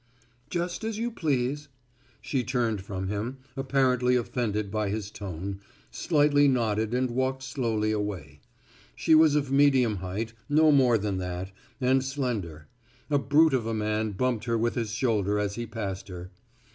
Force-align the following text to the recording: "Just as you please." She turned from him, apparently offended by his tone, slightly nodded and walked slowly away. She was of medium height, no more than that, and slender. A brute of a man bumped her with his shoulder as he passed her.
"Just 0.49 0.83
as 0.83 0.97
you 0.97 1.11
please." 1.11 1.67
She 2.21 2.43
turned 2.43 2.81
from 2.81 3.07
him, 3.07 3.37
apparently 3.55 4.15
offended 4.15 4.71
by 4.71 4.89
his 4.89 5.11
tone, 5.11 5.59
slightly 5.91 6.47
nodded 6.47 6.91
and 6.95 7.11
walked 7.11 7.43
slowly 7.43 7.91
away. 7.91 8.41
She 8.95 9.13
was 9.13 9.35
of 9.35 9.51
medium 9.51 9.97
height, 9.97 10.33
no 10.49 10.71
more 10.71 10.97
than 10.97 11.19
that, 11.19 11.51
and 11.79 12.03
slender. 12.03 12.65
A 13.11 13.19
brute 13.19 13.53
of 13.53 13.67
a 13.67 13.75
man 13.75 14.13
bumped 14.13 14.45
her 14.45 14.57
with 14.57 14.73
his 14.73 14.89
shoulder 14.89 15.37
as 15.37 15.53
he 15.53 15.67
passed 15.67 16.07
her. 16.07 16.31